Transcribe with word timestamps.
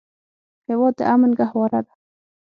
هېواد 0.69 0.93
د 0.97 1.01
امن 1.13 1.31
ګهواره 1.39 1.79
ده. 1.85 1.93